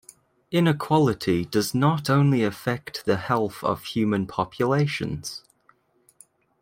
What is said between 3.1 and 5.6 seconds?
health of human populations.